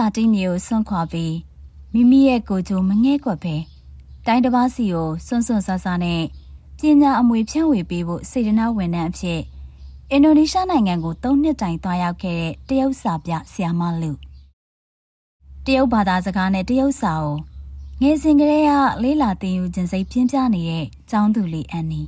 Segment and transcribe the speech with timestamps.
[0.00, 1.36] ငွေရက်စာတင်းမြေကိုစွန့်ခွာပြီး
[1.92, 3.56] မိမိရဲ့ကိုယ်ကျိုးမငဲ့ကွက်ပဲ
[4.26, 6.22] တိုင်းတစ်ပါးစီကိုစွန့်စွန့်ဆဆနဲ့
[6.78, 9.40] ပညာအမွေဖြန့်ဝေပေးဖို့စေတနာဝန်ထမ်းအဖြစ်
[10.10, 14.12] အင်ဒိုနီးရှားနိုင်ငံကို၃နှစ်တိုင်သွားရောက်ခဲ့တဲ့တရုတ်စာပြဆရာမလူ
[15.64, 17.36] တရုတ်ဘာသာစကားနဲ့တရုတ်စာကို
[18.02, 18.72] ငယ်စဉ်ကတည်းက
[19.02, 22.02] လေးလာသင်ယူခြင်းစိတ်ပြင်းပြနေတဲ့ကျောင်းသူလေးအန်နီ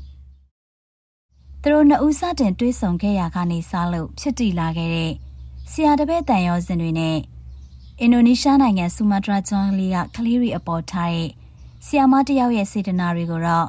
[1.63, 5.13] သူတို့နှစ်ဦးစတင်တွေ့ဆုံခဲ့ရာကနေစလို့ဖြစ်တည်လာခဲ့တဲ့
[5.71, 7.19] ဆရာတပည့်တန်ရောစင်တွေနဲ့
[8.05, 11.31] အင်ဒိုနီးရှားနိုင်ငံဆူမာတရာကျွန်းလေးကကလေးတွေအပေါ်ထားတဲ့
[11.87, 13.69] ဆီယာမတယောက်ရဲ့စေတနာတွေကိုတော့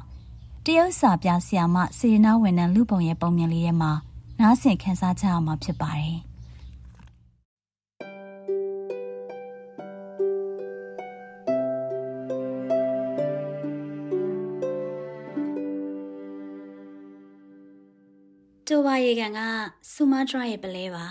[0.65, 3.91] တရုတ်စာပြဆီယာမစေတနာဝန်ထမ်းလူပုံရဲ့ပုံမြင်လေးထဲမှာ
[4.39, 6.17] နားဆင်ခန်းစားကြရမှာဖြစ်ပါတယ်။
[18.67, 19.39] တိုဘာရေကန်က
[19.91, 21.05] ဆူမာတရာရဲ့ပလဲပါ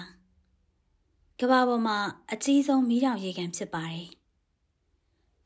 [1.44, 1.98] ကဘာပေါ်မှာ
[2.32, 4.08] အကြီးဆုံးမီးတောင်ရေကန်ဖြစ်ပါတယ်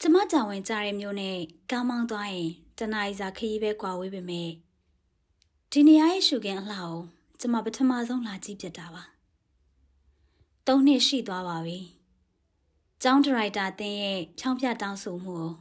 [0.00, 1.38] ကျမကြောင်ဝင်ကြတဲ့မျိုးနဲ့
[1.70, 4.50] ကားမောင်းသွားရင်တနားရီစာခရီးပဲကွာဝေးပေမဲ့
[5.70, 6.96] ဒီနေရာရဲ့ရှုခင်းအလှကို
[7.40, 9.04] ကျမပထမဆုံးလာကြည့်ဖြစ်တာပါ
[10.66, 11.78] သုံးနှစ်ရှိသွားပါပြီ
[13.02, 15.52] ကျောင်းဒရိုက်တာတင်းရဲ့ချောင်းပြတောင်းဆိုမှုကို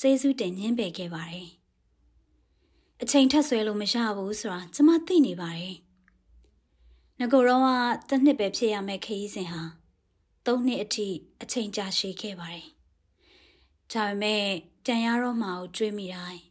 [0.00, 1.48] ကျေးဇူးတင်ညင်းပယ်ခဲ့ပါတယ်
[3.02, 5.83] အချိန်ထက်ဆွဲလို့မရဘူးဆိုတာကျမသိနေပါတယ်
[7.20, 7.66] ငကိုတော့က
[8.08, 9.62] တစ်နှစ်ပဲဖြစ်ရမယ့်ခရီးစဉ်ဟာ
[10.46, 11.08] သုံးနှစ်အထိ
[11.42, 12.66] အချိန်ကြာရှည်ခဲ့ပါတယ်။
[13.92, 14.44] ဒါပေမဲ့
[14.86, 16.42] တန်ရတော့မှကိုတွေးမိတိုင်း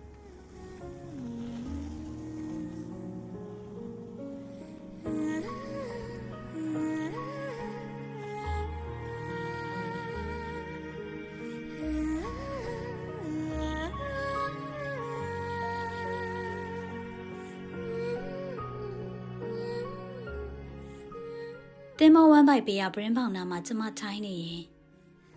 [21.98, 24.62] တင်းမောဝမ်းပိုက်ပေးရဘရင်ပေါင်နာမှာကျမထိုင်းနေရင်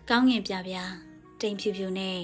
[0.08, 0.76] ကောင်းငင်ပြပြ
[1.40, 2.20] တိမ်ဖြူဖြူနဲ့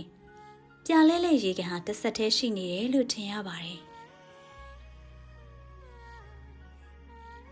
[0.85, 3.81] ပြလဲလဲရေကန်ဟာတစ်ဆက်တည်းရှိနေတယ်လို့ထင်ရပါတယ်။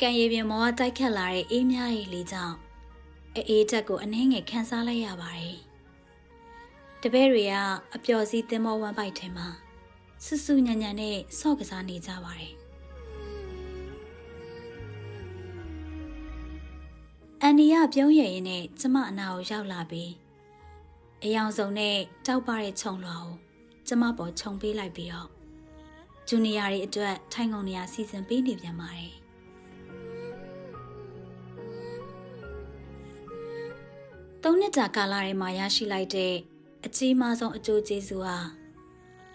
[0.01, 2.57] ကံရည်ပြင်မောကတိုက်ခတ်လာတဲ့အေးမြရဲ့လေကြောင့်
[3.49, 5.57] အေးတက်ကိုအနှဲငယ်ခန်းစားလိုက်ရပါတယ်။
[7.03, 7.55] တပည့်တွေက
[7.95, 9.49] အပျော်စီးတင်းမောဝမ်းပိုက်ထဲမှာ
[10.25, 12.55] ဆူဆူညံ့ညံ့နဲ့ဆော့ကစားနေကြပါတယ်။
[17.55, 20.13] အန်ဒီကပြုံးရရင်နဲ့ကျမအနာကိုရောက်လာပြီး
[21.25, 23.35] အယောင်စုံနဲ့တောက်ပတဲ့ခြုံလွှာကို
[23.87, 25.29] ကျမပေါ်ခြုံပေးလိုက်ပြီးတော့
[26.29, 29.13] ဂျူနီယာတွေအတွက်ထိုင်ကုန်နေရာစီစဉ်ပေးနေပြန်ပါတယ်
[34.43, 36.35] သုံးနှစ်ကြာကာလထဲမှာရရှိလိုက်တဲ့
[36.85, 38.39] အကြီးမားဆုံးအကျိုးကျေးဇူးဟာ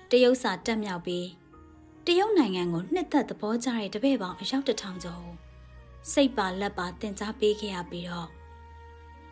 [0.09, 1.28] တရုတ်စာတက်မြောက်ပြီး
[2.06, 5.48] တရုတ်နိုင်ငံကိုနှစ်သက်သဘောကျတဲ့တပည့်ပေါင်းအယောက်တစ်ထောင်ကျော်
[6.11, 8.29] စိတ်ပါလက်ပါတင် जा ပေးခဲ့ရပြီးတော့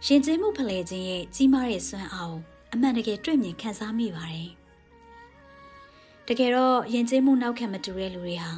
[0.06, 2.42] ရင်ကျေးမှုဖလှယ်ခြင်းရဲ့ကြီးမားတဲ့စွမ်းအားကို
[2.74, 4.50] အမှန်တကယ်တွေ့မြင်ခံစားမိပါတယ်။
[6.28, 8.52] တကယ်တော့ရင်ကျေးမှုနောက်ခံမတူတဲ့လူတွေဟာ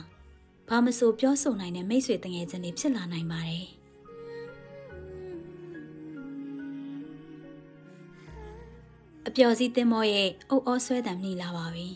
[0.69, 3.67] ဘာမဆိုပြောဆိုနိုင်တဲ့မိတ်ဆွေတငယ်ချင်းတွေဖြစ်လာနိုင်ပါတယ်။
[9.27, 11.87] အပျော်စီးသင်းမောရဲ့အုပ်အောဆွဲတံမြည်လာပါပြီ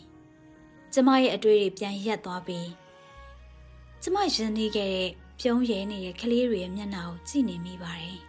[0.92, 2.68] ။ကျမရဲ့အတွေ့တွေပြန်ရက်သွားပြီး
[4.02, 8.18] ကျမရင်နေခဲ့တဲ့ ပြုံးရဲနေတဲ့ကလေးတွေရဲ့မျက်နှာကိုကြည့်နေမိပါတယ်။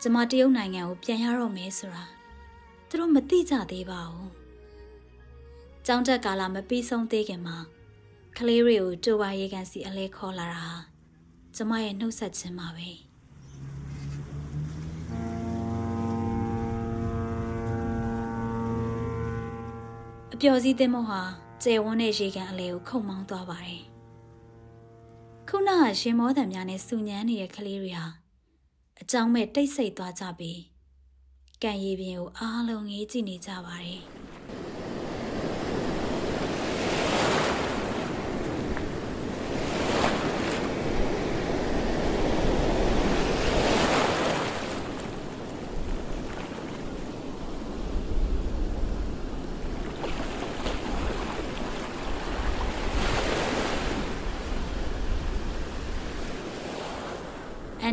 [0.00, 2.04] ကျမတရုတ်နိုင်ငံကိုပြန်ရတော့မယ်ဆိုတာ
[2.88, 4.28] သူတို့မသိကြသေးပါဘူး။
[5.86, 7.56] ကျောင်းတက်ကာလမပြီးဆုံးသေးခင်မှာ
[8.38, 10.76] ကလေးတွေကိုတူပါရေကန်စီအလဲခေါ်လာတာဟာ
[11.56, 12.90] ကျမရဲ့နှုတ်ဆက်ခြင်းပါပဲ။
[20.32, 21.22] အပျော်စီးသင်းမဟာ
[21.64, 23.82] ကျယ်ဝန်းတဲ့ရေကန်အလဲကိုခုံမောင်းသွားပါတယ်။
[25.48, 28.06] ခုနကရှင်မောတံများနဲ့စူညမ်းနေတဲ့ကလေးတွေဟာ
[29.00, 30.60] အကြောင်းမဲ့တိတ်ဆိတ်သွားကြပြီး
[31.62, 34.02] ကံရည်ပြင်ကိုအားလုံးငေးကြည့်နေကြပါတယ်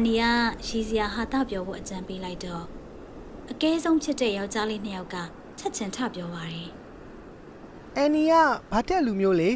[0.01, 0.25] န်နီက
[0.67, 2.65] ရီစရာဟာတာပြောဖို့အကြံပေးလိုက်တော့
[3.51, 5.15] အကဲဆုံးဖြစ်တဲ့ယောက်ျားလေးနှစ်ယောက်က
[5.59, 6.69] ချက်ချင်းထပြောပါတယ်
[7.95, 8.33] အန်နီက
[8.71, 9.49] ဘာတက်လူမျိုးလေ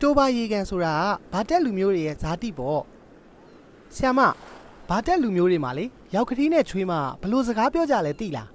[0.00, 2.82] တိုးပါရေကန်ဆိုတာကဘာတက်လူမျိုးတွေရဲ့ဇာတိပေါ့
[3.96, 4.20] ဆ iam မ
[4.88, 5.84] ဘာတက်လူမျိုးတွေမှာလေ
[6.14, 6.92] ရောက်ကတိနဲ့ချွေးမ
[7.22, 8.48] ဘလို့စကားပြောကြလဲသိလား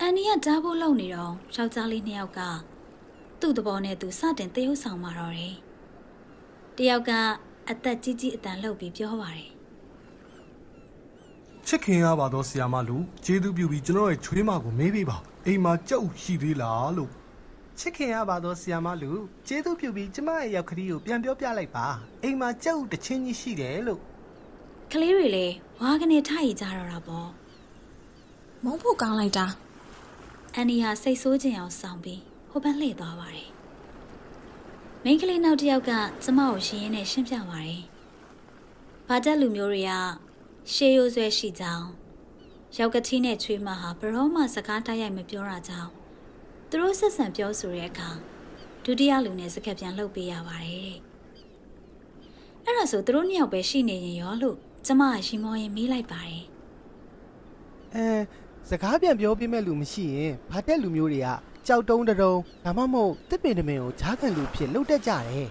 [0.00, 2.40] အန်နီကဓာတ်ဖို့လုံနေတော့ယောက်ျားလေးနှစ်ယောက်က
[3.40, 5.56] သူ့သဘောနဲ့သူစတင်တရုပ်ဆောင်มาတော့တယ်
[6.76, 7.10] တယောက်က
[7.70, 9.57] အသက်ကြီးကြီးအတန်လှုပ်ပြီးပြောပါတယ်
[11.70, 15.16] ချစ်ခင်ရပါတော့ဆီယာမလူကျေးဇူးပြုပြီးကျွန်တော်ရဲ့ချွေးမကိုမေးပေးပါ
[15.46, 17.10] အိမ်မှာကြောက်ရှိသေးလားလို့
[17.78, 19.10] ချစ်ခင်ရပါတော့ဆ iam မလူ
[19.46, 21.86] ကျေးဇူးပြုပြီးကျမရဲ့ရောက်ကတိကိုပြန်ပြောပြလိုက်ပါ
[22.22, 24.00] အိမ်မှာကြောက်တချင်းကြီးရှိတယ်လို့
[24.92, 27.28] ကလေးတွေလည်းဝါကနေထားရကြတော့တာပေါ့
[28.64, 29.46] မုန်းဖို့ကောင်းလိုက်တာ
[30.54, 32.20] အန်နီဟာစိတ်ဆိုးခြင်းအောင်ဆောင်ပြီး
[32.50, 33.50] ဟိုဘက်လှည့်သွားပါတယ်
[35.04, 35.92] မိန်းကလေးနောက်တစ်ယောက်က
[36.22, 37.82] ကျမကိုရှင်းရင်းနဲ့ရှင်းပြပါတယ်
[39.08, 39.92] ဘာတက်လူမျိုးတွေက
[40.74, 41.88] ရှေးရိုးဆွဲရှိကြောင်း
[42.76, 45.90] ရောက်ကတိနဲ့ချွေးမဟာဘရောမှစကားတိုက်ရိုက်မပြောတာကြောင့်
[46.68, 48.10] သူတို့ဆက်ဆံပြောဆိုတဲ့အခါ
[48.84, 50.98] ဒုတိယလူနဲ့စကားပြန်လှုပ်ပေးရပါတယ်တဲ့
[52.64, 54.56] အဲ့ဒါဆိုသူတို့နှစ်ယောက်ပဲရှိနေရင်ရောလို့
[54.86, 56.44] ကျမကရှင်မောရင်မေးလိုက်ပါတယ်
[57.94, 58.06] အဲ
[58.70, 61.28] စကားပြန်ပြောပြမဲ့လူမရှိရင်ဘာတက်လူမျိုးတွေက
[61.66, 65.48] ကြောက်တုံးတတုံးဒါမှမဟုတ်တစ်ပင်တမင်ကိုဈာကန်လူဖြစ်လှုပ်တတ်ကြတယ်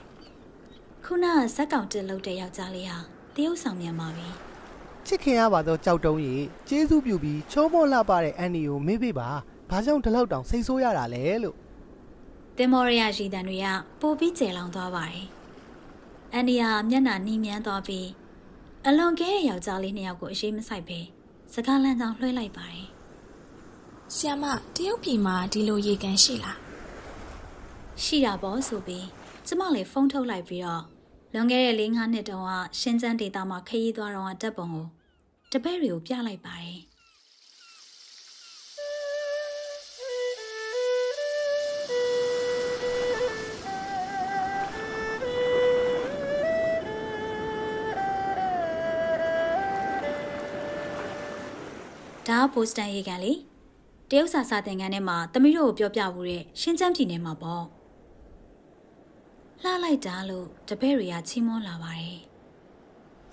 [1.05, 2.97] ခုနကဇက်ကောင်တက်လုပ်တဲ့ယောက်ျားလေးဟာ
[3.35, 4.46] တရုပ်ဆောင်မြန်ပါပြီ
[5.07, 6.35] ချစ်ခင်ရပါတော့ကြောက်တုံးရေ
[6.69, 9.29] ကျေးဇူးပြုပြီးချိုးမောလှပတဲ့အန်နီကိုမေးပေးပါ
[9.69, 11.55] ဘာကြောင့်ဒီလောက်တောင်စိတ်ဆိုးရတာလဲလို့
[12.57, 13.67] တင်မောရရရှိတန်တွေက
[14.01, 15.25] ပိုပြီးကျယ်လောင်သွားပါတယ်။
[16.33, 18.07] အန်ဒီယာမျက်နှာနီးမြန်းသွားပြီး
[18.87, 20.99] အလွန်ကဲတဲ့ယောက်ျားလေးနှစ်ယောက်ကိုအရှိမဆိုင်ပဲ
[21.53, 22.87] စကားလမ်းကြောင်းလွှဲလိုက်ပါတယ်
[24.15, 24.45] ဆီယမ
[24.75, 26.57] တရုတ်ပြည်မှာဒီလိုရေကန်ရှိလား။
[28.03, 29.05] ရှိတာပေါ့ဆိုပြီး
[29.45, 30.83] ကျမလည်းဖုန်းထုတ်လိုက်ပြီးတော့
[31.33, 34.87] လွန်ခဲ့တဲ့၄-၅နှစ်တုန်းကရှင်းကျန်းဒေတာမှာခရီးသွားတော့ဓာတ်ပုံကို
[35.53, 36.79] တပည့်တွေကိုပြလိုက်ပါတယ်။
[52.27, 53.33] ဒါကပိုစတန်ရေကန်လေ
[54.09, 57.65] တရုတ်စာစာသင်ခန်းထဲမှာသမီးတို့ကိုပြောပြဘူးတဲ့ရှင်းချမ်းပြည်နယ်မှာပေါ့
[59.61, 62.19] လှလိုက်တာလို့တပည့်တွေကချီးမွမ်းလာပါတယ်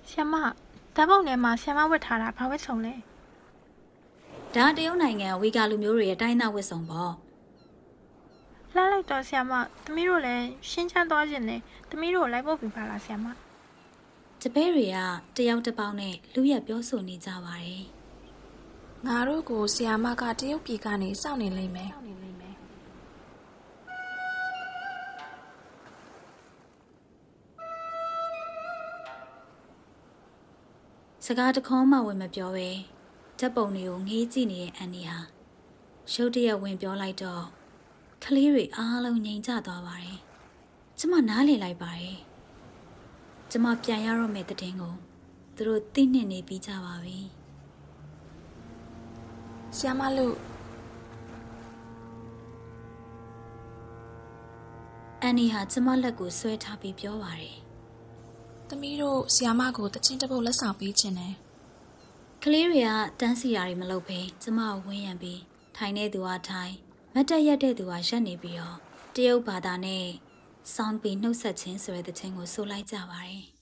[0.08, 0.34] ဆီယမ
[0.96, 2.94] ဓာတ်ပုံထဲမှာဆီယမဝတ်ထားတာဘာဝတ်ဆောင်လဲ
[4.54, 7.12] ဒါကတရုတ်နိုင်ငံဝီဂါလူမျိုးတွေရဲ့တိုင်းသားဝတ်စုံပေါ့
[8.72, 9.52] လှလိုက်တော့ဆီယမ
[9.84, 11.60] သမီးတို့လည်းရှင်းချမ်းသွားခြင်းနဲ့
[11.90, 14.98] သမီးတို့ကိုလိုက်ဖို့ပြပါလားဆီယမတပည့်တွေက
[15.36, 17.84] တယောက်တစ်ပေါက်နဲ့လူရက်ပြောဆိုနေကြပါတယ်
[19.06, 21.92] ငါတို့ကိုဆီယမကတရုတ်ပြည်ကနေစောင့်နေလိမ့်မယ်
[31.26, 32.68] စကားတခေါမှဝင်မပြောပဲ
[33.38, 35.18] ဓာတ်ပုံတွေကိုငေးကြည့်နေတဲ့အန်နီဟာ
[36.12, 37.44] ရုတ်တရက်ဝင်ပြောလိုက်တော့
[38.24, 40.18] ကလေးတွေအားလုံးငြိမ်ကျသွားပါတယ်
[40.98, 42.18] ကျမနားလေလိုက်ပါတယ်
[43.50, 44.94] ကျမပြန်ရတော့မယ့်တဲ့တင်ကို
[45.54, 47.18] သူတို့သိနှင့်နေပြီးကြပါပြီ
[49.76, 50.36] ဆီယမလို့
[55.22, 57.56] အန်နီဟာကျမလက်ကိုဆွဲထားပြီးပြောပါတယ်
[58.68, 61.34] သမီးတို့ဆီယမကိုတချင်းတစ်ပုတ်လက်ဆောင်ပေးခြင်းနဲ့
[62.42, 62.90] ကလေးတွေက
[63.20, 65.40] တန်းစီရာတွေမလုပ်ဘဲကျမကိုဝန်းရံပြီး
[65.76, 66.74] ထိုင်နေသူကထိုင်
[67.14, 68.78] မတ်တက်ရက်တဲ့သူကရက်နေပြီးတော့
[69.14, 70.06] တရုတ်ဘာသာနဲ့
[70.74, 73.53] ဆောင်းပြီးနှုတ်ဆက်ခြင်းဆိုတဲ့တဲ့ချင်းကိုဆိုလိုက်ကြပါတယ်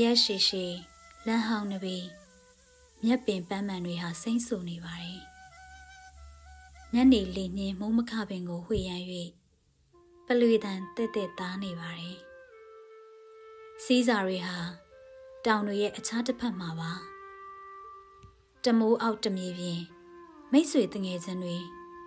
[0.00, 0.64] ရက်ရှိရှိ
[1.26, 1.96] လမ်းဟောင်းနှပီ
[3.04, 5.20] မြက်ပင်ပန်းမှန်တွေဟာစိမ့်ဆူနေပါတယ်။
[6.94, 9.02] ညနေလေနှင်းမိုးမခပင်ကိုဝှေ့ရန်၍
[10.26, 12.18] ပလွေတန်တက်တက်သားနေပါတယ်။
[13.84, 14.58] စီးစာတွေဟာ
[15.44, 16.92] တောင်တွေရဲ့အခြားတစ်ဖက်မှာပါ။
[18.64, 19.80] တမိုးအောက်တမြေပြင်
[20.52, 21.56] မိတ်ဆွေတငယ်ချင်းတွေ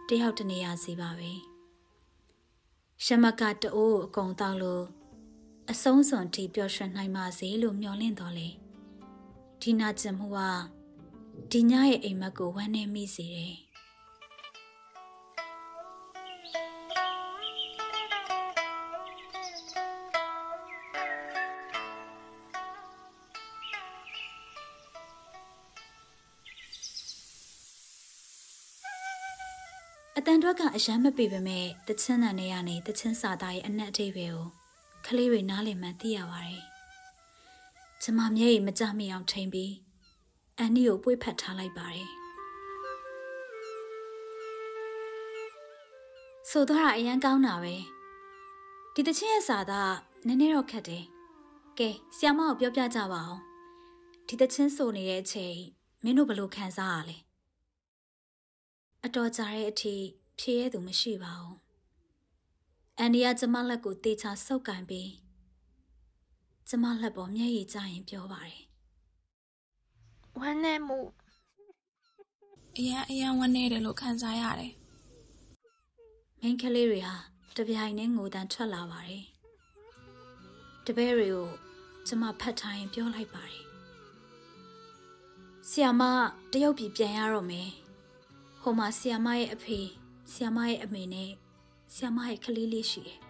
[0.10, 1.32] တယောက်တနေရာစီပါပဲ
[3.04, 4.86] ရှမကတအိုးအကုံတောက်လို့
[5.74, 8.50] အဆုံးစွန်ထိပျော်ရွှင်နိုင်ပါစေလို့မျှော်လင့်တော်လေ
[9.62, 10.40] ဒီနာကျင်မှုက
[11.52, 13.56] ဒီညရဲ့အိမ်မက်ကိုဝမ်းနေမိစေတယ်
[30.18, 34.59] အတန်တော့ကအရမ်းမပေပေမဲ့တချင်းတန်တွေကနေတချင်းစာသားရဲ့အနက်အထိပ်ပဲကို
[35.06, 36.64] ကလေးတွေနားလည်မှန်းသိရပါတယ်။
[38.02, 39.74] ကျမမျက်ရည်မကြမိအောင်ထိန်ပြီး
[40.58, 42.10] အန်နီကိုပွေ့ဖက်ထားလိုက်ပါတယ်။
[46.50, 47.76] ဆိုတော့အရန်ကောင်းတာပဲ။
[48.94, 49.96] ဒီတချင်းရဲ့စာသား
[50.28, 51.04] နည်းနည်းတော့ခက်တယ်။
[51.78, 53.42] ကဲဆီယမကိုပြောပြကြပါအောင်။
[54.28, 55.58] ဒီတချင်းဆိုနေတဲ့အချိန်
[56.04, 57.18] မင်းတို့ဘယ်လိုခံစားရလဲ။
[59.06, 59.96] အတော်ကြာတဲ့အထိ
[60.40, 61.58] ဖြေရသူမရှိပါဘူး။
[63.00, 65.12] အန်ဒီကကျမလက်ကိုတေချာဆုပ်ကန်ပြီး
[66.70, 68.64] ကျမလက်ပေါ်မျက်ရည်ကျရင်ပြောပါတယ်
[70.40, 71.00] ဝမ်းနဲ့မှု
[72.78, 74.74] အရန်အရန်ဝမ်းနေတယ်လို့ခံစားရတယ်။
[76.40, 77.16] မိန်းကလေးတွေဟာ
[77.58, 79.26] တပြိုင်နက်ငိုတန်းထွက်လာပါတယ်။
[80.86, 81.50] တပည့်တွေကို
[82.08, 83.64] ကျမဖတ်ထားရင်ပြောလိုက်ပါတယ်။
[85.70, 86.02] ဆီယာမ
[86.52, 87.70] တရုတ်ပြည်ပြန်ရတော့မယ်။
[88.62, 89.80] ဟိုမှာဆီယာမရဲ့အဖေ
[90.32, 91.32] ဆီယာမရဲ့အမေနဲ့
[91.94, 93.18] ဆီယာမရဲ့ကလေးလေးရှိတယ်။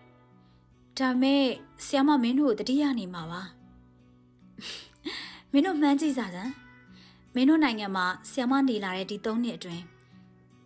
[0.97, 1.43] ဒါပေမဲ့
[1.85, 3.41] ဆီယာမမင်းတို့ကိုတတိယနေမှာပါ။
[5.51, 6.53] မင်းတို့မှန်းကြည့်စားစမ်း
[7.35, 9.83] မင်းတို့နိုင်ငံမှာဆီယာမနေလာတဲ့ဒီ၃နှစ်အတွင်း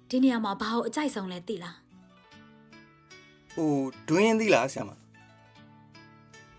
[0.09, 1.77] ဒီနေရာမှာဘာလို့အကြိုက်ဆုံးလဲသိလား
[3.53, 3.73] ဟို
[4.09, 4.91] ဒွင်းရင်သီးလားဆရာမ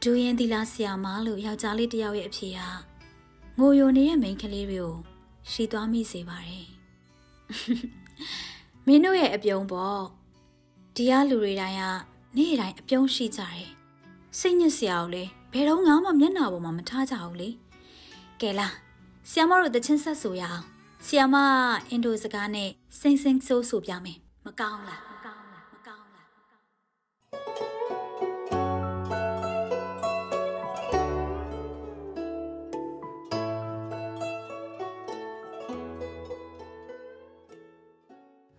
[0.03, 2.59] ဒူရင်သီလာဆီယာမလို့ယောက်ျားလေးတစ်ယောက်ရဲ့အဖေက
[3.59, 4.95] ငိုယိုနေတဲ့မိန်းကလေးတွေကို
[5.51, 6.69] ရှီသွားမိစေပါတယ်
[8.87, 10.03] မင်းတို့ရဲ့အပြုံးပေါ့
[10.99, 11.83] ဒီကလူတွေတိုင်းက
[12.37, 13.69] နေ့တိုင်းအပြုံးရှိကြတယ်
[14.39, 17.49] စိတ်ညစ်စရာကိုလေဘယ်တော့မှမျက်နှာပေါ်မှာမထားကြဘူးလေ
[18.41, 18.75] ကဲလား
[19.31, 20.63] ဆီယာမတို့တချင်းဆက်ဆိုရအောင်
[21.07, 21.37] ဆီယာမ
[21.91, 22.71] အင်ဒိုစကားနဲ့
[23.01, 26.27] စိမ့်စိမ့်ဆိုးဆိုပြမယ်မကောင်းလားမကောင်းလားမကောင်းလား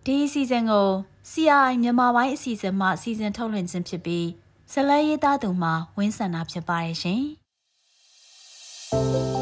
[0.04, 0.88] ဒီအစီအစဉ်ကို
[1.30, 4.26] CI မြန်မာပိုင်းအစီအစဉ်မှအစီအစဉ်ထုတ်လွှင့်ခြင်းဖြစ်ပြီး
[4.72, 7.22] ဇလန်းရေးသားသူမှာဝင်းဆန္ဒဖြစ်ပါရဲ့ရှင်။